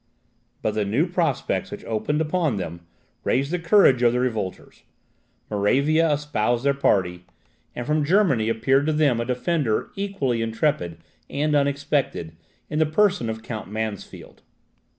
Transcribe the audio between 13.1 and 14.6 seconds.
of Count Mansfeld.